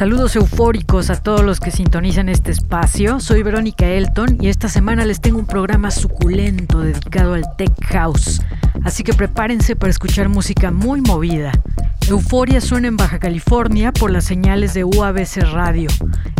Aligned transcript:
Saludos 0.00 0.34
eufóricos 0.34 1.10
a 1.10 1.22
todos 1.22 1.42
los 1.42 1.60
que 1.60 1.70
sintonizan 1.70 2.30
este 2.30 2.52
espacio. 2.52 3.20
Soy 3.20 3.42
Verónica 3.42 3.86
Elton 3.86 4.38
y 4.40 4.48
esta 4.48 4.66
semana 4.70 5.04
les 5.04 5.20
tengo 5.20 5.38
un 5.38 5.44
programa 5.44 5.90
suculento 5.90 6.80
dedicado 6.80 7.34
al 7.34 7.44
Tech 7.58 7.70
House. 7.88 8.40
Así 8.82 9.02
que 9.02 9.12
prepárense 9.12 9.76
para 9.76 9.90
escuchar 9.90 10.30
música 10.30 10.70
muy 10.70 11.02
movida. 11.02 11.52
Euforia 12.10 12.60
suena 12.60 12.88
en 12.88 12.96
Baja 12.96 13.20
California 13.20 13.92
por 13.92 14.10
las 14.10 14.24
señales 14.24 14.74
de 14.74 14.82
UABC 14.82 15.44
Radio, 15.52 15.88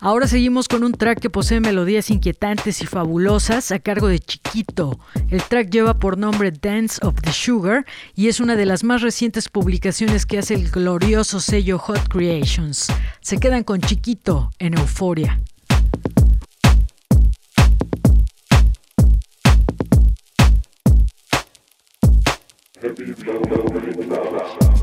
Ahora 0.06 0.29
seguimos 0.29 0.69
con 0.69 0.85
un 0.85 0.93
track 0.93 1.19
que 1.19 1.31
posee 1.31 1.58
melodías 1.58 2.11
inquietantes 2.11 2.81
y 2.81 2.87
fabulosas 2.87 3.73
a 3.73 3.81
cargo 3.81 4.06
de 4.06 4.20
Chiquito. 4.20 5.00
El 5.31 5.43
track 5.43 5.69
lleva 5.69 5.99
por 5.99 6.17
nombre 6.17 6.53
Dance 6.53 7.05
of 7.05 7.17
the 7.23 7.32
Sugar 7.32 7.85
y 8.14 8.29
es 8.29 8.38
una 8.38 8.55
de 8.55 8.67
las 8.67 8.85
más 8.85 9.03
recientes 9.03 9.49
publicaciones 9.49 10.25
que 10.25 10.38
hace 10.38 10.55
el 10.55 10.70
glorioso 10.70 11.41
sello 11.41 11.81
Hot 11.81 12.06
Creations. 12.06 12.87
Se 13.20 13.38
quedan 13.38 13.64
con 13.64 13.81
Chiquito 13.81 14.53
en 14.61 14.79
Euforia. 14.79 15.41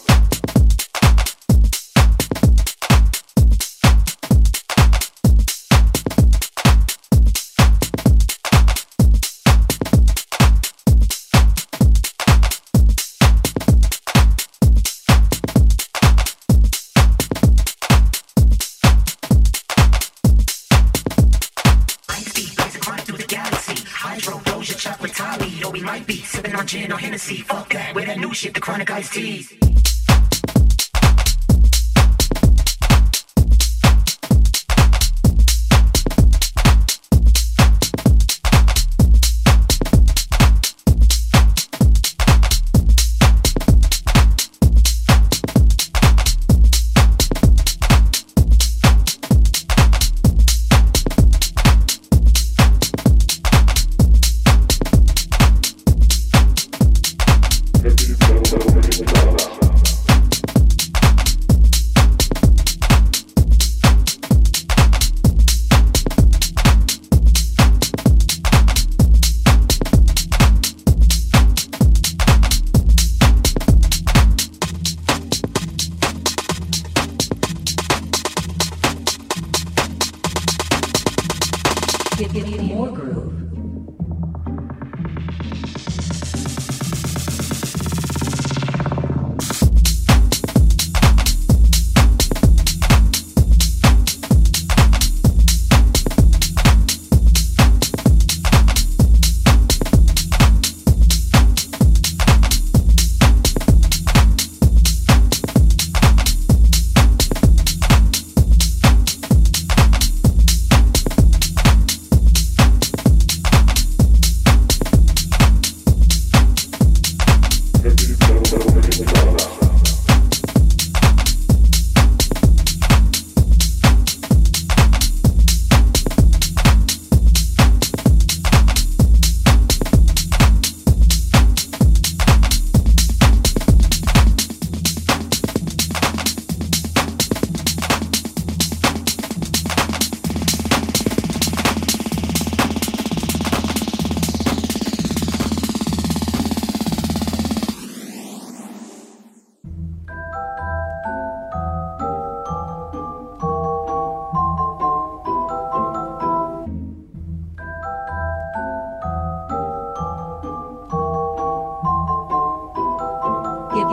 gin 26.65 26.91
or 26.91 26.97
Hennessy. 26.97 27.37
Fuck 27.37 27.73
that. 27.73 27.95
With 27.95 28.05
that 28.05 28.19
new 28.19 28.33
shit, 28.33 28.53
the 28.53 28.59
chronic 28.59 28.89
iced 28.91 29.13
teas. 29.13 29.66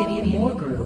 more 0.06 0.54
group. 0.54 0.83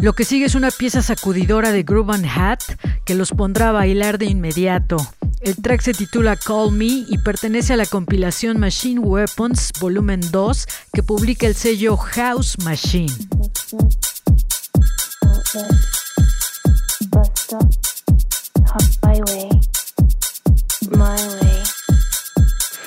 Lo 0.00 0.12
que 0.14 0.24
sigue 0.24 0.46
es 0.46 0.54
una 0.54 0.70
pieza 0.70 1.02
sacudidora 1.02 1.72
de 1.72 1.82
Groove 1.82 2.14
and 2.14 2.26
Hat 2.26 2.60
que 3.04 3.14
los 3.14 3.30
pondrá 3.32 3.70
a 3.70 3.72
bailar 3.72 4.18
de 4.18 4.26
inmediato. 4.26 4.96
El 5.40 5.56
track 5.56 5.80
se 5.80 5.92
titula 5.92 6.36
Call 6.36 6.72
Me 6.72 7.04
y 7.08 7.18
pertenece 7.18 7.72
a 7.72 7.76
la 7.76 7.86
compilación 7.86 8.60
Machine 8.60 9.00
Weapons 9.00 9.72
Volumen 9.80 10.20
2 10.30 10.66
que 10.92 11.02
publica 11.02 11.46
el 11.46 11.54
sello 11.54 11.96
House 11.96 12.56
Machine. 12.64 13.12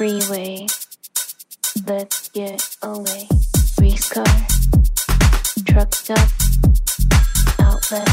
freeway. 0.03 0.67
Let's 1.87 2.27
get 2.31 2.75
away. 2.83 3.25
Race 3.79 4.09
car, 4.09 4.25
truck 5.65 5.95
stop, 5.95 6.29
outlet, 7.61 8.09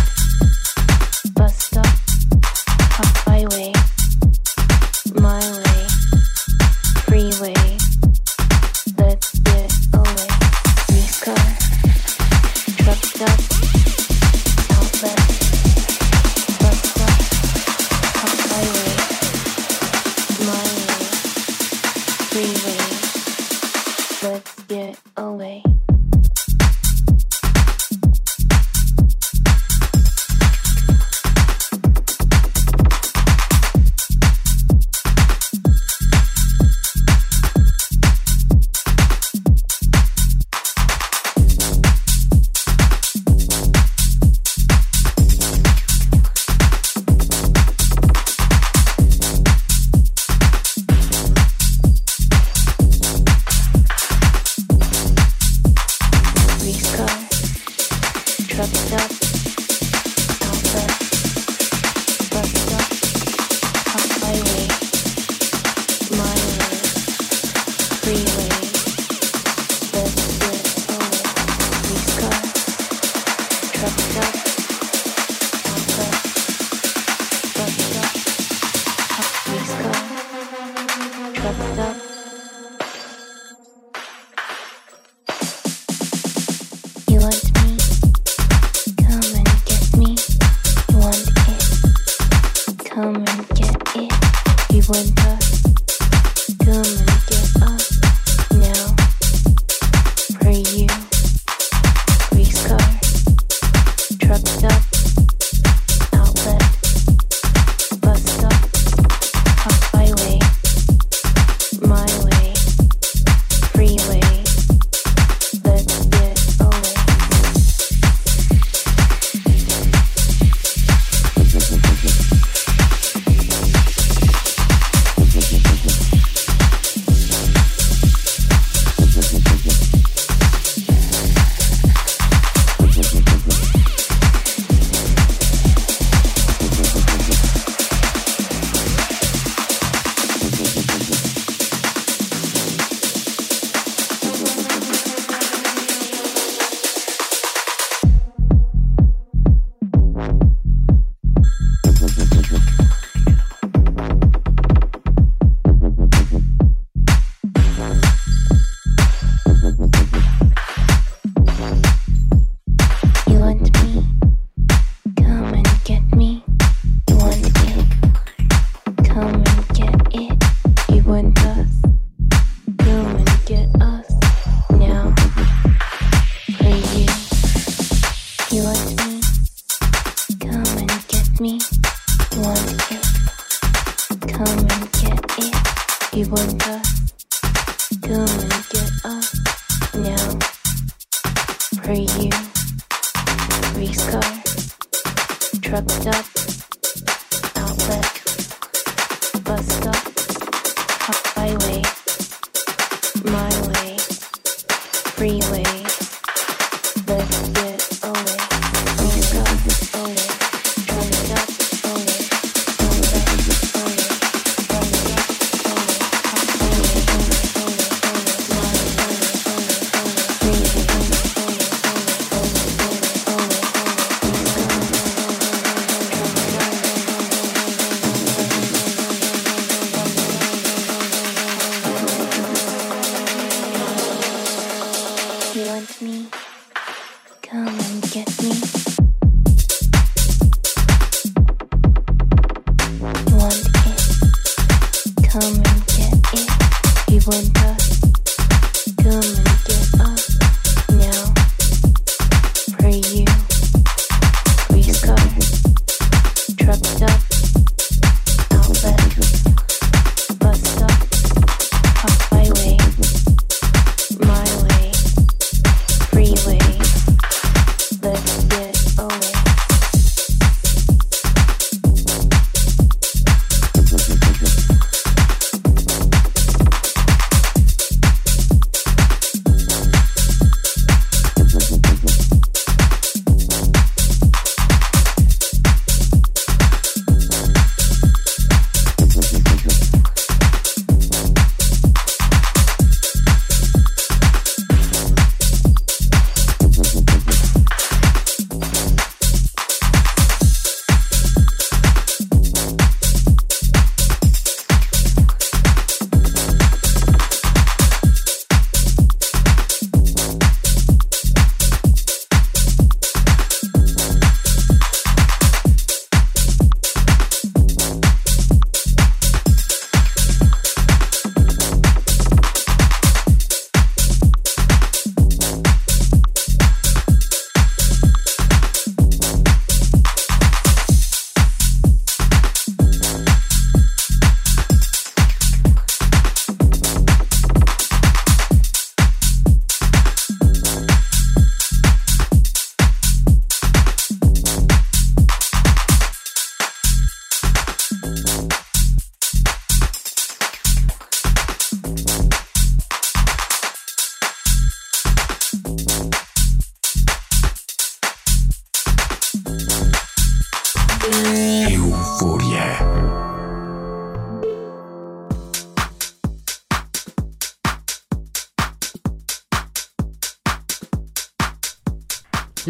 bus 1.35 1.57
stop, 1.65 1.87
off 3.01 3.17
highway, 3.27 3.73
mileage. 5.21 5.70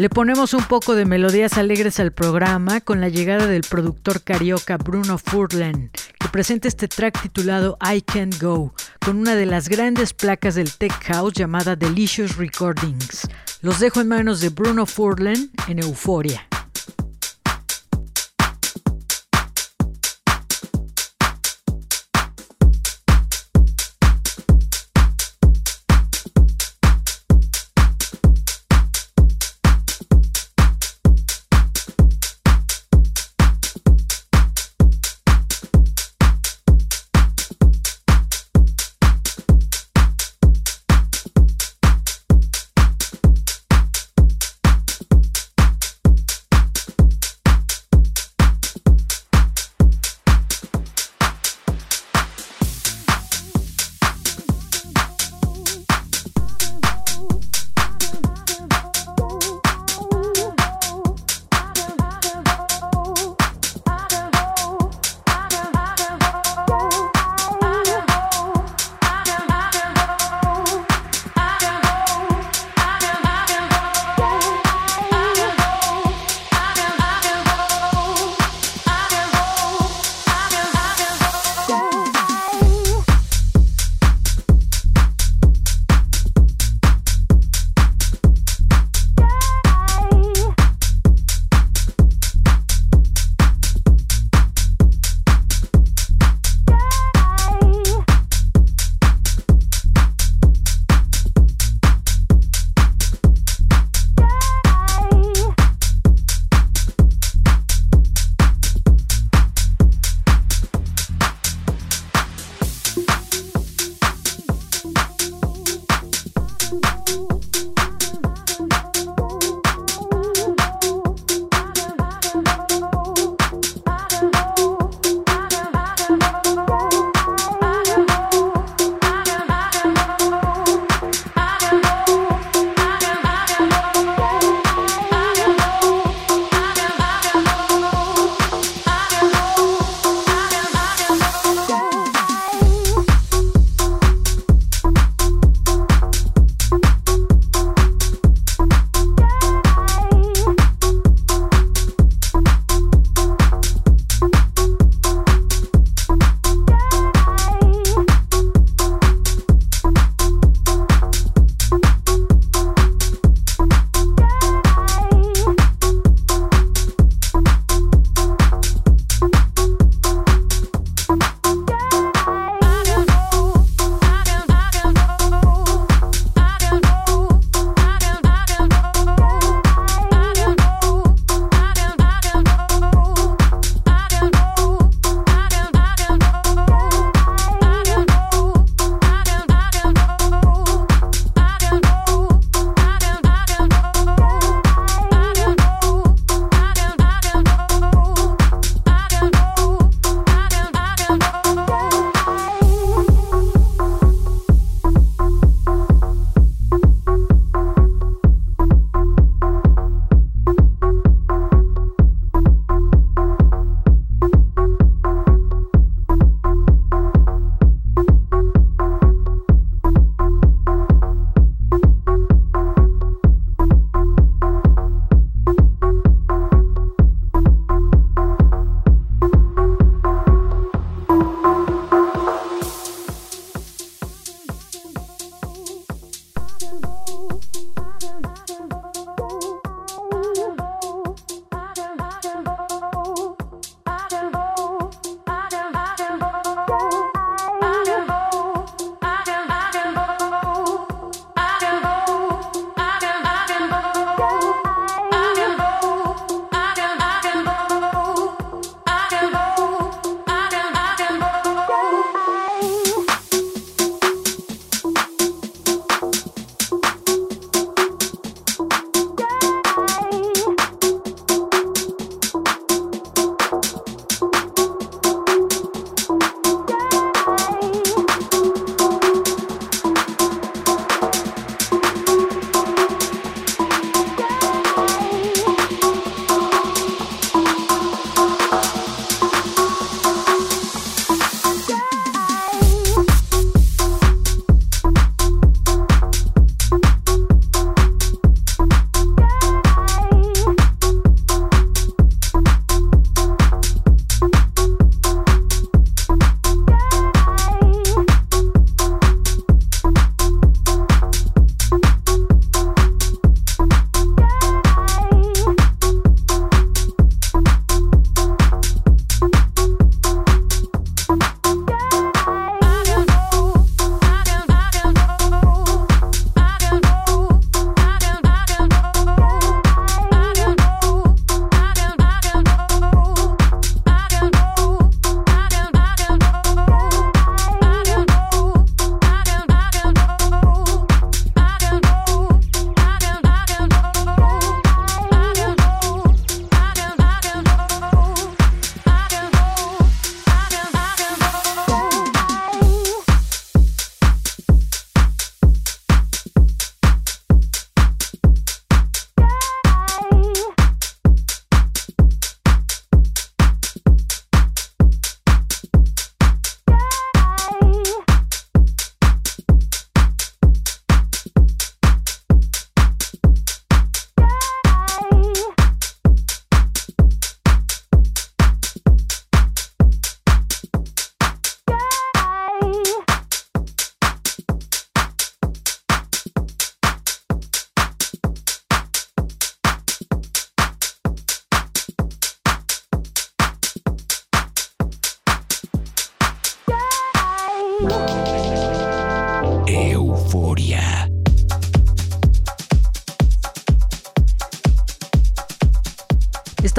Le 0.01 0.09
ponemos 0.09 0.55
un 0.55 0.63
poco 0.63 0.95
de 0.95 1.05
melodías 1.05 1.59
alegres 1.59 1.99
al 1.99 2.11
programa 2.11 2.81
con 2.81 3.01
la 3.01 3.09
llegada 3.09 3.45
del 3.45 3.61
productor 3.61 4.23
carioca 4.23 4.77
Bruno 4.77 5.19
Furlan, 5.19 5.91
que 6.19 6.27
presenta 6.31 6.67
este 6.67 6.87
track 6.87 7.21
titulado 7.21 7.77
I 7.79 8.01
Can't 8.01 8.41
Go, 8.41 8.73
con 9.05 9.17
una 9.17 9.35
de 9.35 9.45
las 9.45 9.69
grandes 9.69 10.13
placas 10.13 10.55
del 10.55 10.71
Tech 10.71 10.93
House 11.03 11.33
llamada 11.33 11.75
Delicious 11.75 12.37
Recordings. 12.37 13.27
Los 13.61 13.79
dejo 13.79 14.01
en 14.01 14.07
manos 14.07 14.39
de 14.39 14.49
Bruno 14.49 14.87
Furlan 14.87 15.51
en 15.67 15.77
Euforia. 15.77 16.50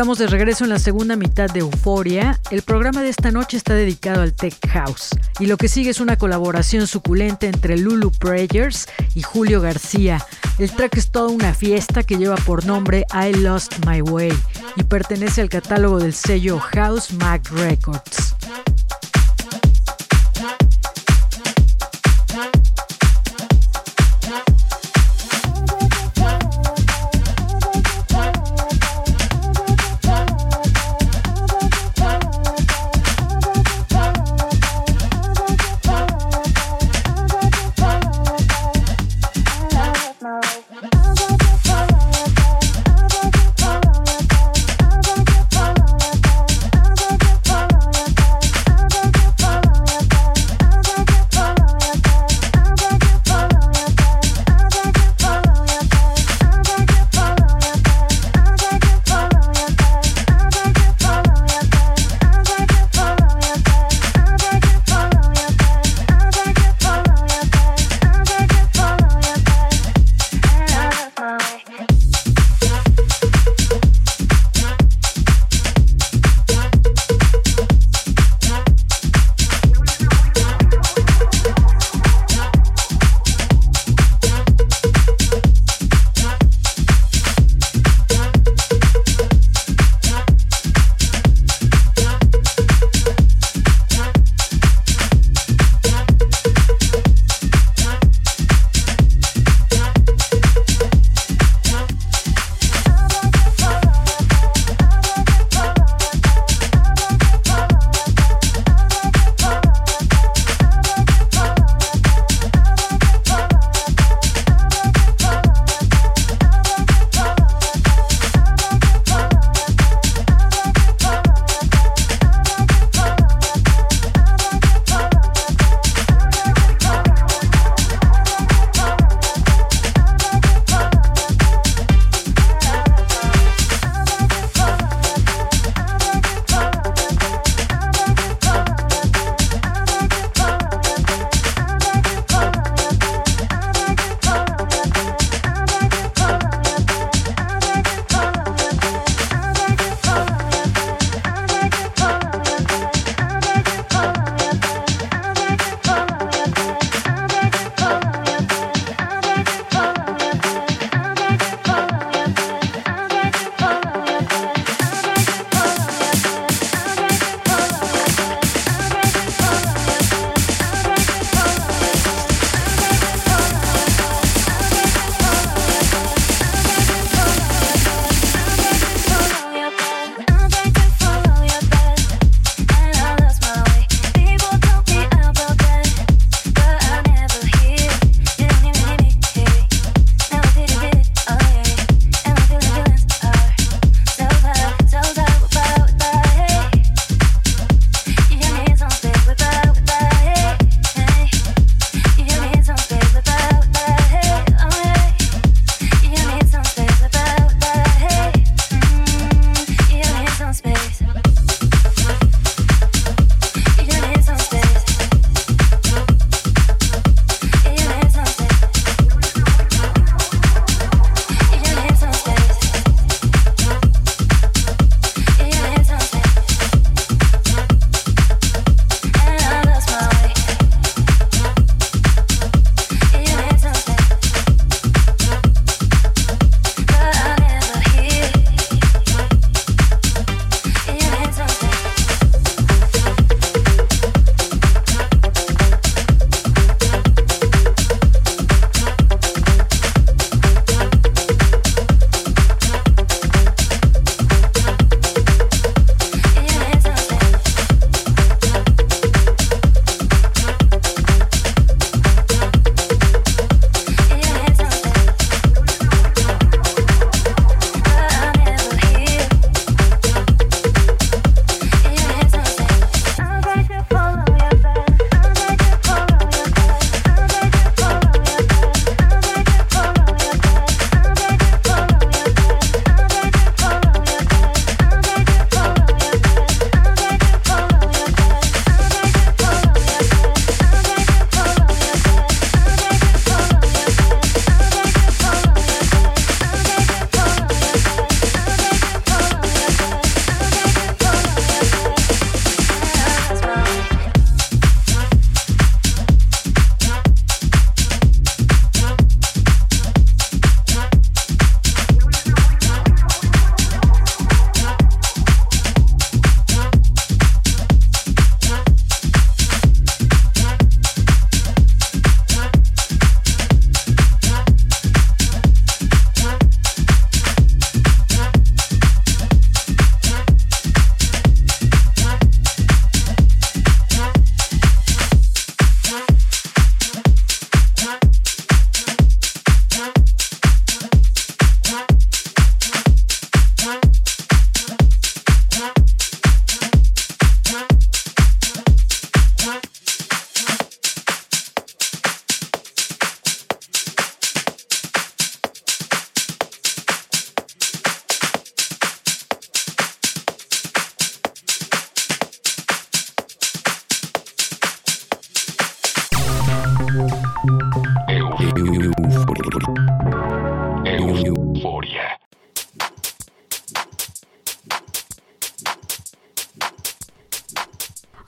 Estamos 0.02 0.18
de 0.18 0.26
regreso 0.26 0.64
en 0.64 0.70
la 0.70 0.80
segunda 0.80 1.14
mitad 1.14 1.48
de 1.48 1.60
Euforia. 1.60 2.40
El 2.50 2.62
programa 2.62 3.02
de 3.02 3.08
esta 3.08 3.30
noche 3.30 3.56
está 3.56 3.74
dedicado 3.74 4.22
al 4.22 4.34
Tech 4.34 4.56
House. 4.70 5.10
Y 5.38 5.46
lo 5.46 5.56
que 5.56 5.68
sigue 5.68 5.90
es 5.90 6.00
una 6.00 6.18
colaboración 6.18 6.88
suculenta 6.88 7.46
entre 7.46 7.78
Lulu 7.78 8.10
Prayers 8.10 8.88
y 9.14 9.22
Julio 9.22 9.60
García. 9.60 10.18
El 10.58 10.72
track 10.72 10.96
es 10.96 11.12
toda 11.12 11.28
una 11.28 11.54
fiesta 11.54 12.02
que 12.02 12.16
lleva 12.16 12.34
por 12.34 12.66
nombre 12.66 13.06
I 13.14 13.32
Lost 13.32 13.86
My 13.86 14.02
Way 14.02 14.32
y 14.74 14.82
pertenece 14.82 15.40
al 15.40 15.48
catálogo 15.48 16.00
del 16.00 16.14
sello 16.14 16.58
House 16.58 17.12
Mac 17.12 17.48
Records. 17.52 18.34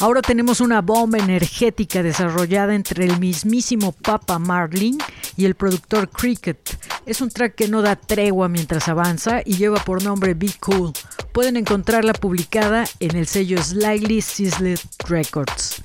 Ahora 0.04 0.20
tenemos 0.20 0.60
una 0.60 0.82
bomba 0.82 1.16
energética 1.16 2.02
desarrollada 2.02 2.74
entre 2.74 3.06
el 3.06 3.18
mismísimo 3.18 3.92
Papa 3.92 4.38
Marlin 4.38 4.98
y 5.34 5.46
el 5.46 5.54
productor 5.54 6.10
Cricket. 6.10 6.58
Es 7.06 7.22
un 7.22 7.30
track 7.30 7.54
que 7.54 7.68
no 7.68 7.80
da 7.80 7.96
tregua 7.96 8.50
mientras 8.50 8.88
avanza 8.88 9.40
y 9.46 9.56
lleva 9.56 9.82
por 9.82 10.04
nombre 10.04 10.34
Be 10.34 10.50
Cool. 10.60 10.92
Pueden 11.32 11.56
encontrarla 11.56 12.12
publicada 12.12 12.84
en 13.00 13.16
el 13.16 13.26
sello 13.26 13.62
Slightly 13.62 14.20
Sizzled 14.20 14.78
Records. 15.08 15.82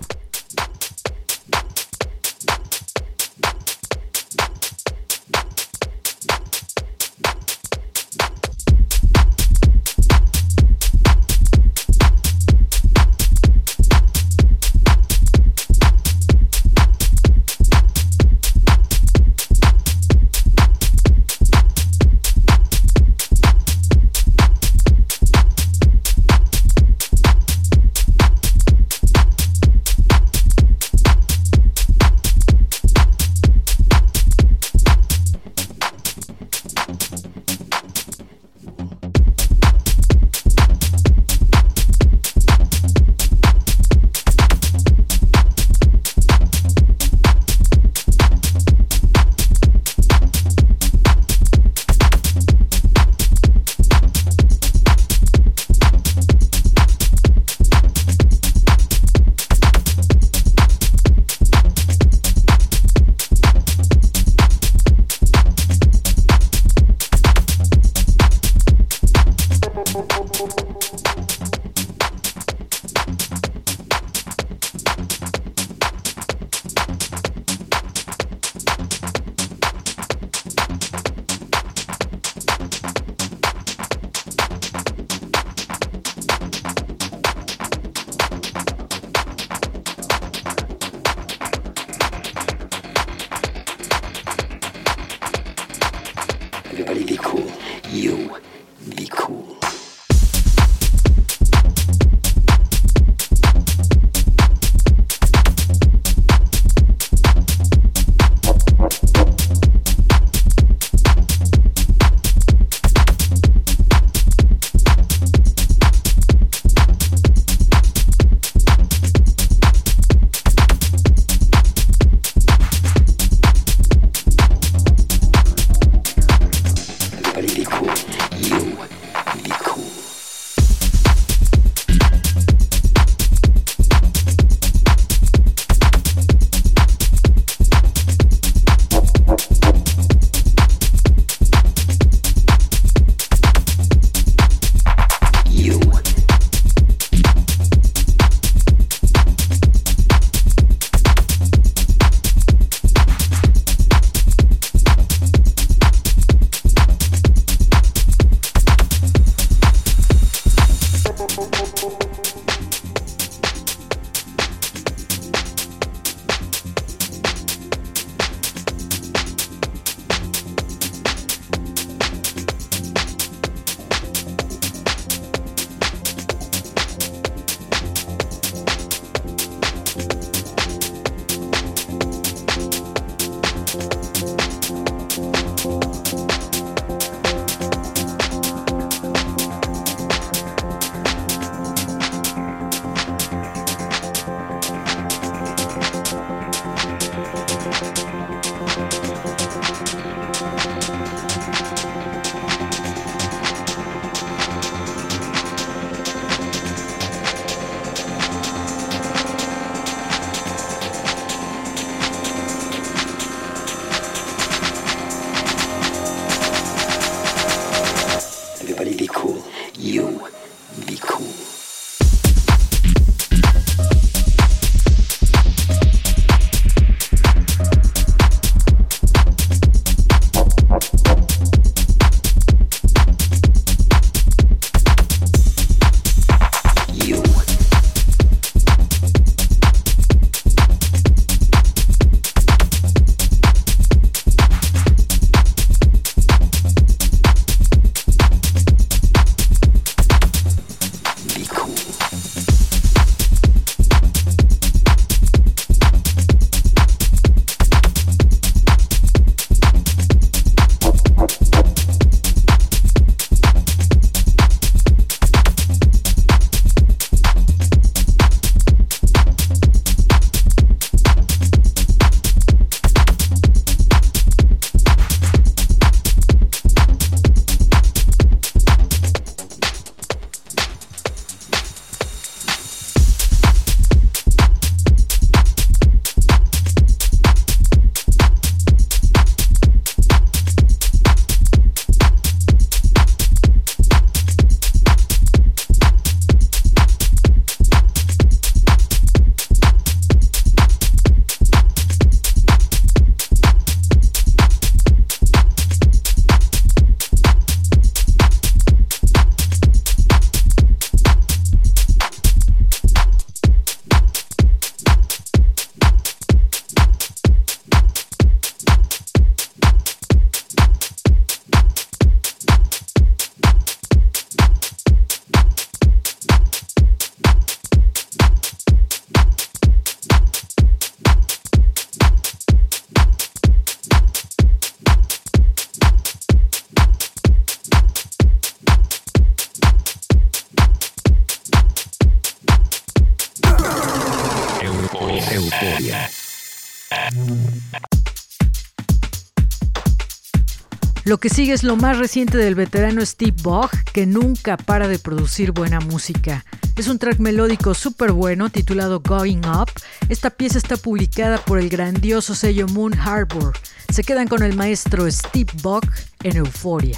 Lo 351.19 351.21
que 351.21 351.35
sigue 351.35 351.51
es 351.51 351.63
lo 351.63 351.75
más 351.75 351.97
reciente 351.97 352.37
del 352.37 352.55
veterano 352.55 353.05
Steve 353.05 353.35
Bog, 353.43 353.69
que 353.91 354.05
nunca 354.05 354.55
para 354.55 354.87
de 354.87 354.99
producir 354.99 355.51
buena 355.51 355.81
música. 355.81 356.45
Es 356.77 356.87
un 356.87 356.97
track 356.97 357.19
melódico 357.19 357.73
súper 357.73 358.13
bueno 358.13 358.49
titulado 358.49 359.01
Going 359.01 359.41
Up. 359.45 359.69
Esta 360.07 360.29
pieza 360.29 360.57
está 360.57 360.77
publicada 360.77 361.37
por 361.39 361.59
el 361.59 361.67
grandioso 361.67 362.35
sello 362.35 362.67
Moon 362.69 362.97
Harbor. 362.97 363.51
Se 363.89 364.05
quedan 364.05 364.29
con 364.29 364.43
el 364.43 364.55
maestro 364.55 365.11
Steve 365.11 365.51
Bog 365.61 365.83
en 366.23 366.37
Euforia. 366.37 366.97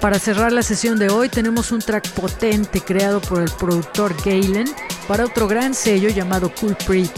Para 0.00 0.18
cerrar 0.18 0.52
la 0.52 0.62
sesión 0.62 0.98
de 0.98 1.08
hoy 1.08 1.28
tenemos 1.28 1.72
un 1.72 1.80
track 1.80 2.10
potente 2.10 2.80
creado 2.80 3.20
por 3.20 3.42
el 3.42 3.50
productor 3.50 4.14
Galen 4.24 4.66
para 5.08 5.24
otro 5.24 5.48
gran 5.48 5.74
sello 5.74 6.08
llamado 6.10 6.52
Culprit. 6.54 7.10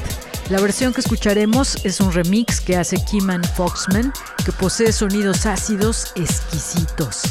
La 0.49 0.61
versión 0.61 0.95
que 0.95 1.01
escucharemos 1.01 1.85
es 1.85 2.01
un 2.01 2.13
remix 2.13 2.61
que 2.61 2.77
hace 2.77 2.97
Kiman 3.05 3.45
Foxman 3.45 4.13
que 4.45 4.53
posee 4.53 4.93
sonidos 4.93 5.45
ácidos 5.45 6.13
exquisitos. 6.15 7.23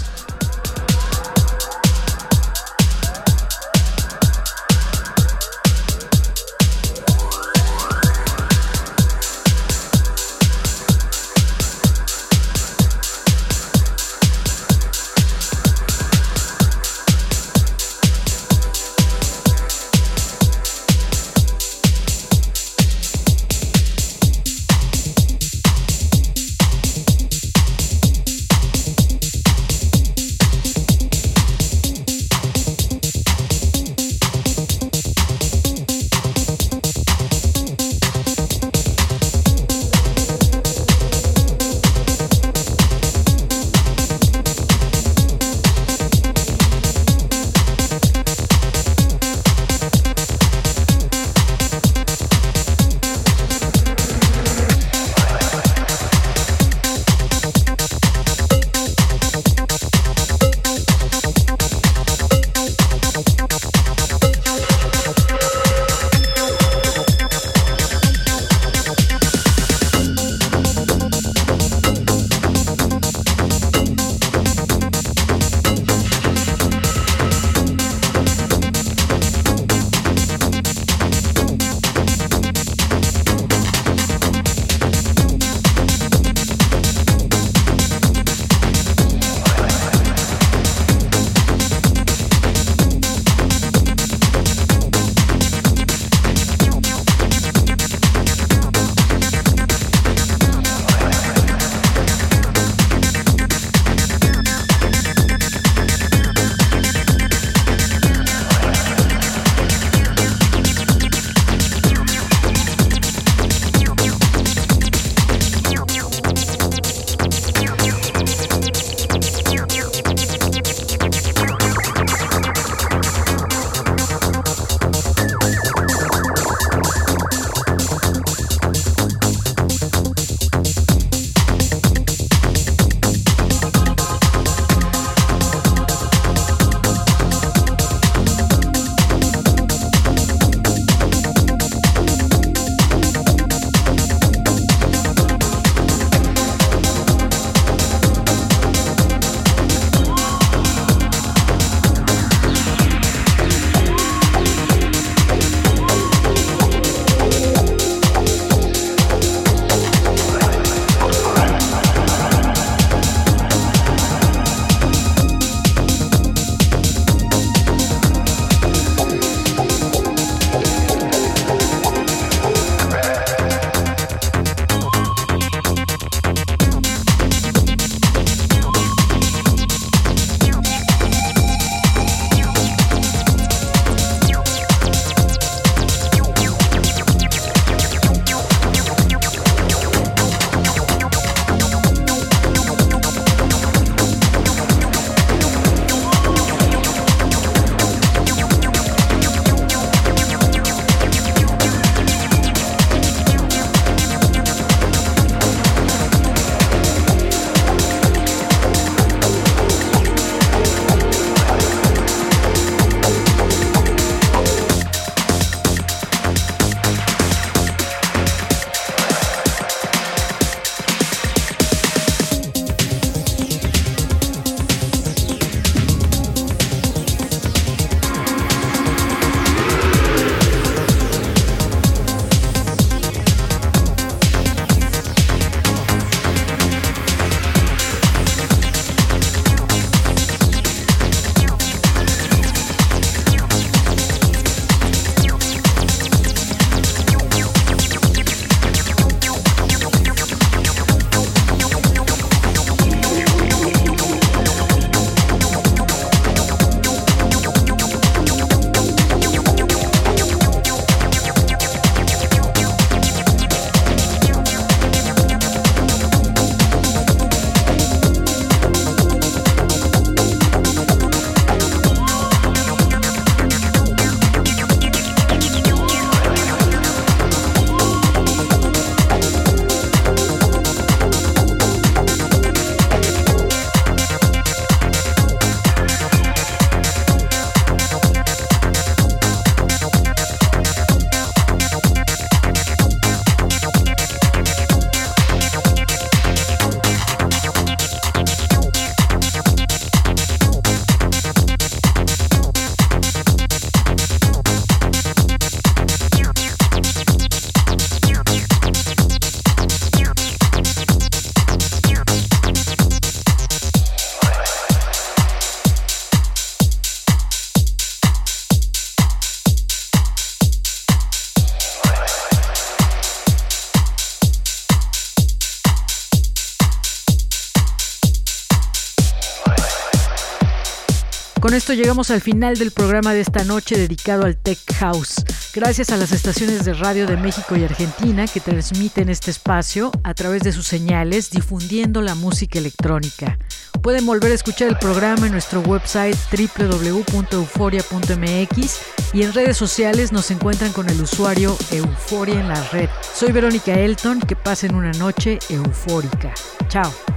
Llegamos 331.73 332.11
al 332.11 332.21
final 332.21 332.57
del 332.57 332.71
programa 332.71 333.13
de 333.13 333.21
esta 333.21 333.43
noche 333.43 333.77
dedicado 333.77 334.25
al 334.25 334.37
Tech 334.37 334.59
House. 334.75 335.15
Gracias 335.53 335.89
a 335.89 335.97
las 335.97 336.11
estaciones 336.11 336.65
de 336.65 336.73
radio 336.73 337.07
de 337.07 337.17
México 337.17 337.57
y 337.57 337.63
Argentina 337.63 338.27
que 338.27 338.39
transmiten 338.39 339.09
este 339.09 339.31
espacio 339.31 339.91
a 340.03 340.13
través 340.13 340.43
de 340.43 340.51
sus 340.51 340.67
señales 340.67 341.29
difundiendo 341.29 342.01
la 342.01 342.15
música 342.15 342.59
electrónica. 342.59 343.37
Pueden 343.81 344.05
volver 344.05 344.31
a 344.31 344.35
escuchar 344.35 344.69
el 344.69 344.77
programa 344.77 345.25
en 345.25 345.31
nuestro 345.31 345.61
website 345.61 346.15
www.euforia.mx 346.31 348.77
y 349.13 349.23
en 349.23 349.33
redes 349.33 349.57
sociales 349.57 350.11
nos 350.11 350.29
encuentran 350.31 350.71
con 350.71 350.89
el 350.89 351.01
usuario 351.01 351.57
Euforia 351.71 352.39
en 352.39 352.49
la 352.49 352.63
red. 352.69 352.89
Soy 353.13 353.31
Verónica 353.31 353.73
Elton, 353.73 354.19
que 354.21 354.35
pasen 354.35 354.75
una 354.75 354.91
noche 354.91 355.39
eufórica. 355.49 356.33
Chao. 356.69 357.16